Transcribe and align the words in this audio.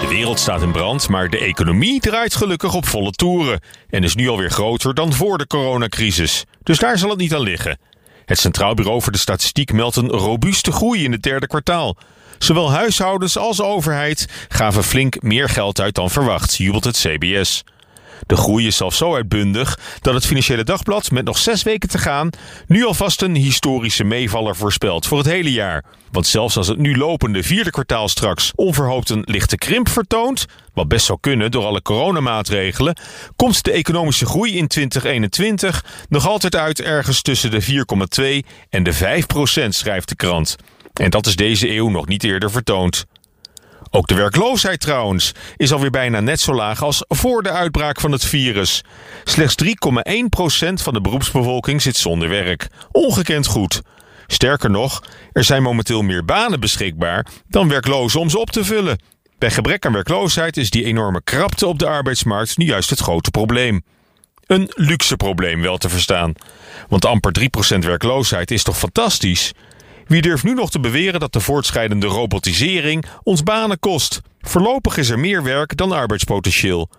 De 0.00 0.06
wereld 0.08 0.38
staat 0.38 0.62
in 0.62 0.72
brand, 0.72 1.08
maar 1.08 1.28
de 1.30 1.38
economie 1.38 2.00
draait 2.00 2.34
gelukkig 2.34 2.74
op 2.74 2.86
volle 2.86 3.10
toeren. 3.10 3.60
En 3.90 4.04
is 4.04 4.14
nu 4.14 4.28
alweer 4.28 4.50
groter 4.50 4.94
dan 4.94 5.12
voor 5.12 5.38
de 5.38 5.46
coronacrisis. 5.46 6.44
Dus 6.62 6.78
daar 6.78 6.98
zal 6.98 7.10
het 7.10 7.18
niet 7.18 7.34
aan 7.34 7.40
liggen. 7.40 7.78
Het 8.24 8.38
Centraal 8.38 8.74
Bureau 8.74 9.02
voor 9.02 9.12
de 9.12 9.18
Statistiek 9.18 9.72
meldt 9.72 9.96
een 9.96 10.08
robuuste 10.08 10.72
groei 10.72 11.04
in 11.04 11.12
het 11.12 11.22
derde 11.22 11.46
kwartaal. 11.46 11.96
Zowel 12.38 12.70
huishoudens 12.72 13.38
als 13.38 13.60
overheid 13.60 14.46
gaven 14.48 14.84
flink 14.84 15.22
meer 15.22 15.48
geld 15.48 15.80
uit 15.80 15.94
dan 15.94 16.10
verwacht, 16.10 16.56
jubelt 16.56 16.84
het 16.84 16.96
CBS. 16.96 17.64
De 18.26 18.36
groei 18.36 18.66
is 18.66 18.76
zelfs 18.76 18.96
zo 18.96 19.14
uitbundig 19.14 19.78
dat 20.00 20.14
het 20.14 20.26
Financiële 20.26 20.64
Dagblad 20.64 21.10
met 21.10 21.24
nog 21.24 21.38
zes 21.38 21.62
weken 21.62 21.88
te 21.88 21.98
gaan 21.98 22.30
nu 22.66 22.84
alvast 22.84 23.22
een 23.22 23.34
historische 23.34 24.04
meevaller 24.04 24.56
voorspelt 24.56 25.06
voor 25.06 25.18
het 25.18 25.26
hele 25.26 25.52
jaar. 25.52 25.84
Want 26.10 26.26
zelfs 26.26 26.56
als 26.56 26.66
het 26.66 26.78
nu 26.78 26.96
lopende 26.96 27.42
vierde 27.42 27.70
kwartaal 27.70 28.08
straks 28.08 28.52
onverhoopt 28.54 29.10
een 29.10 29.22
lichte 29.24 29.56
krimp 29.56 29.88
vertoont, 29.88 30.46
wat 30.74 30.88
best 30.88 31.06
zou 31.06 31.18
kunnen 31.20 31.50
door 31.50 31.64
alle 31.64 31.82
coronamaatregelen, 31.82 32.96
komt 33.36 33.64
de 33.64 33.72
economische 33.72 34.26
groei 34.26 34.56
in 34.56 34.68
2021 34.68 35.84
nog 36.08 36.28
altijd 36.28 36.56
uit 36.56 36.80
ergens 36.80 37.22
tussen 37.22 37.50
de 37.50 37.84
4,2 38.42 38.48
en 38.70 38.82
de 38.82 38.92
5 38.92 39.26
procent, 39.26 39.74
schrijft 39.74 40.08
de 40.08 40.16
krant. 40.16 40.56
En 40.92 41.10
dat 41.10 41.26
is 41.26 41.36
deze 41.36 41.70
eeuw 41.70 41.88
nog 41.88 42.06
niet 42.06 42.24
eerder 42.24 42.50
vertoond. 42.50 43.04
Ook 43.90 44.06
de 44.06 44.14
werkloosheid 44.14 44.80
trouwens 44.80 45.32
is 45.56 45.72
alweer 45.72 45.90
bijna 45.90 46.20
net 46.20 46.40
zo 46.40 46.54
laag 46.54 46.82
als 46.82 47.04
voor 47.08 47.42
de 47.42 47.50
uitbraak 47.50 48.00
van 48.00 48.12
het 48.12 48.24
virus. 48.24 48.84
Slechts 49.24 49.54
3,1% 49.64 49.68
van 50.74 50.92
de 50.92 51.00
beroepsbevolking 51.00 51.82
zit 51.82 51.96
zonder 51.96 52.28
werk. 52.28 52.68
Ongekend 52.92 53.46
goed. 53.46 53.82
Sterker 54.26 54.70
nog, 54.70 55.02
er 55.32 55.44
zijn 55.44 55.62
momenteel 55.62 56.02
meer 56.02 56.24
banen 56.24 56.60
beschikbaar 56.60 57.26
dan 57.48 57.68
werklozen 57.68 58.20
om 58.20 58.30
ze 58.30 58.38
op 58.38 58.50
te 58.50 58.64
vullen. 58.64 58.98
Bij 59.38 59.50
gebrek 59.50 59.86
aan 59.86 59.92
werkloosheid 59.92 60.56
is 60.56 60.70
die 60.70 60.84
enorme 60.84 61.22
krapte 61.24 61.66
op 61.66 61.78
de 61.78 61.86
arbeidsmarkt 61.86 62.56
nu 62.56 62.64
juist 62.64 62.90
het 62.90 62.98
grote 62.98 63.30
probleem. 63.30 63.82
Een 64.46 64.70
luxe 64.74 65.16
probleem 65.16 65.62
wel 65.62 65.78
te 65.78 65.88
verstaan. 65.88 66.32
Want 66.88 67.04
amper 67.04 67.32
3% 67.74 67.78
werkloosheid 67.78 68.50
is 68.50 68.62
toch 68.62 68.78
fantastisch? 68.78 69.52
Wie 70.08 70.22
durft 70.22 70.44
nu 70.44 70.54
nog 70.54 70.70
te 70.70 70.80
beweren 70.80 71.20
dat 71.20 71.32
de 71.32 71.40
voortschrijdende 71.40 72.06
robotisering 72.06 73.04
ons 73.22 73.42
banen 73.42 73.78
kost? 73.78 74.20
Voorlopig 74.40 74.96
is 74.96 75.08
er 75.08 75.18
meer 75.18 75.42
werk 75.42 75.76
dan 75.76 75.92
arbeidspotentieel. 75.92 76.90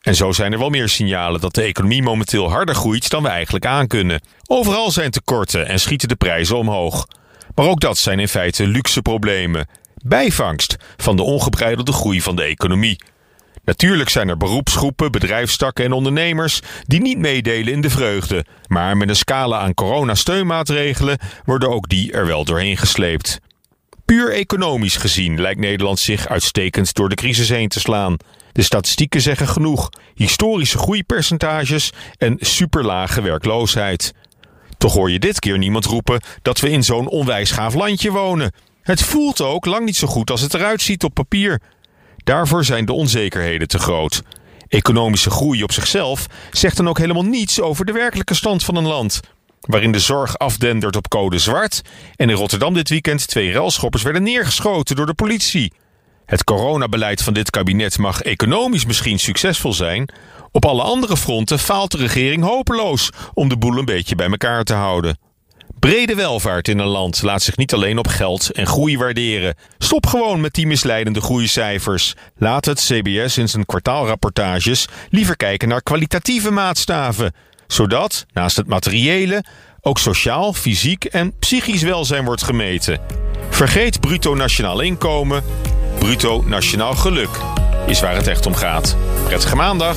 En 0.00 0.14
zo 0.14 0.32
zijn 0.32 0.52
er 0.52 0.58
wel 0.58 0.70
meer 0.70 0.88
signalen 0.88 1.40
dat 1.40 1.54
de 1.54 1.62
economie 1.62 2.02
momenteel 2.02 2.50
harder 2.50 2.74
groeit 2.74 3.10
dan 3.10 3.22
we 3.22 3.28
eigenlijk 3.28 3.66
aankunnen. 3.66 4.22
Overal 4.46 4.90
zijn 4.90 5.10
tekorten 5.10 5.66
en 5.66 5.80
schieten 5.80 6.08
de 6.08 6.16
prijzen 6.16 6.56
omhoog. 6.56 7.06
Maar 7.54 7.66
ook 7.66 7.80
dat 7.80 7.98
zijn 7.98 8.18
in 8.18 8.28
feite 8.28 8.66
luxe 8.66 9.02
problemen. 9.02 9.68
Bijvangst 9.94 10.76
van 10.96 11.16
de 11.16 11.22
ongebreidelde 11.22 11.92
groei 11.92 12.22
van 12.22 12.36
de 12.36 12.42
economie. 12.42 13.00
Natuurlijk 13.68 14.08
zijn 14.08 14.28
er 14.28 14.36
beroepsgroepen, 14.36 15.12
bedrijfstakken 15.12 15.84
en 15.84 15.92
ondernemers 15.92 16.60
die 16.86 17.00
niet 17.00 17.18
meedelen 17.18 17.72
in 17.72 17.80
de 17.80 17.90
vreugde. 17.90 18.44
Maar 18.66 18.96
met 18.96 19.08
een 19.08 19.16
scala 19.16 19.58
aan 19.58 19.74
coronasteunmaatregelen 19.74 21.18
worden 21.44 21.70
ook 21.70 21.88
die 21.88 22.12
er 22.12 22.26
wel 22.26 22.44
doorheen 22.44 22.76
gesleept. 22.76 23.40
Puur 24.04 24.32
economisch 24.32 24.96
gezien 24.96 25.40
lijkt 25.40 25.60
Nederland 25.60 25.98
zich 25.98 26.28
uitstekend 26.28 26.94
door 26.94 27.08
de 27.08 27.14
crisis 27.14 27.48
heen 27.48 27.68
te 27.68 27.80
slaan. 27.80 28.16
De 28.52 28.62
statistieken 28.62 29.20
zeggen 29.20 29.48
genoeg: 29.48 29.88
historische 30.14 30.78
groeipercentages 30.78 31.92
en 32.18 32.36
superlage 32.40 33.22
werkloosheid. 33.22 34.14
Toch 34.78 34.94
hoor 34.94 35.10
je 35.10 35.18
dit 35.18 35.38
keer 35.38 35.58
niemand 35.58 35.84
roepen 35.84 36.20
dat 36.42 36.60
we 36.60 36.70
in 36.70 36.84
zo'n 36.84 37.08
onwijs 37.08 37.50
gaaf 37.50 37.74
landje 37.74 38.10
wonen. 38.10 38.52
Het 38.82 39.02
voelt 39.02 39.40
ook 39.40 39.66
lang 39.66 39.84
niet 39.84 39.96
zo 39.96 40.06
goed 40.06 40.30
als 40.30 40.40
het 40.40 40.54
eruit 40.54 40.82
ziet 40.82 41.04
op 41.04 41.14
papier. 41.14 41.60
Daarvoor 42.28 42.64
zijn 42.64 42.84
de 42.84 42.92
onzekerheden 42.92 43.68
te 43.68 43.78
groot. 43.78 44.22
Economische 44.68 45.30
groei 45.30 45.62
op 45.62 45.72
zichzelf 45.72 46.26
zegt 46.50 46.76
dan 46.76 46.88
ook 46.88 46.98
helemaal 46.98 47.22
niets 47.22 47.60
over 47.60 47.84
de 47.84 47.92
werkelijke 47.92 48.34
stand 48.34 48.64
van 48.64 48.76
een 48.76 48.86
land. 48.86 49.20
Waarin 49.60 49.92
de 49.92 49.98
zorg 49.98 50.38
afdendert 50.38 50.96
op 50.96 51.08
code 51.08 51.38
zwart 51.38 51.82
en 52.16 52.30
in 52.30 52.36
Rotterdam 52.36 52.74
dit 52.74 52.88
weekend 52.88 53.28
twee 53.28 53.50
relschoppers 53.50 54.02
werden 54.02 54.22
neergeschoten 54.22 54.96
door 54.96 55.06
de 55.06 55.14
politie. 55.14 55.72
Het 56.26 56.44
coronabeleid 56.44 57.22
van 57.22 57.34
dit 57.34 57.50
kabinet 57.50 57.98
mag 57.98 58.22
economisch 58.22 58.86
misschien 58.86 59.18
succesvol 59.18 59.72
zijn. 59.72 60.08
Op 60.52 60.64
alle 60.64 60.82
andere 60.82 61.16
fronten 61.16 61.58
faalt 61.58 61.90
de 61.90 61.98
regering 61.98 62.42
hopeloos 62.42 63.10
om 63.34 63.48
de 63.48 63.58
boel 63.58 63.78
een 63.78 63.84
beetje 63.84 64.14
bij 64.14 64.30
elkaar 64.30 64.64
te 64.64 64.74
houden. 64.74 65.18
Brede 65.80 66.14
welvaart 66.14 66.68
in 66.68 66.78
een 66.78 66.86
land 66.86 67.22
laat 67.22 67.42
zich 67.42 67.56
niet 67.56 67.74
alleen 67.74 67.98
op 67.98 68.06
geld 68.06 68.50
en 68.50 68.66
groei 68.66 68.98
waarderen. 68.98 69.54
Stop 69.78 70.06
gewoon 70.06 70.40
met 70.40 70.54
die 70.54 70.66
misleidende 70.66 71.20
groeicijfers. 71.20 72.14
Laat 72.36 72.64
het 72.64 72.80
CBS 72.80 73.38
in 73.38 73.48
zijn 73.48 73.66
kwartaalrapportages 73.66 74.88
liever 75.10 75.36
kijken 75.36 75.68
naar 75.68 75.82
kwalitatieve 75.82 76.50
maatstaven. 76.50 77.32
Zodat, 77.66 78.26
naast 78.32 78.56
het 78.56 78.66
materiële, 78.66 79.44
ook 79.80 79.98
sociaal, 79.98 80.52
fysiek 80.52 81.04
en 81.04 81.38
psychisch 81.38 81.82
welzijn 81.82 82.24
wordt 82.24 82.42
gemeten. 82.42 83.00
Vergeet 83.50 84.00
bruto 84.00 84.34
nationaal 84.34 84.80
inkomen, 84.80 85.42
bruto 85.98 86.42
nationaal 86.46 86.94
geluk 86.94 87.30
is 87.86 88.00
waar 88.00 88.16
het 88.16 88.26
echt 88.26 88.46
om 88.46 88.54
gaat. 88.54 88.96
Prettige 89.24 89.56
maandag! 89.56 89.96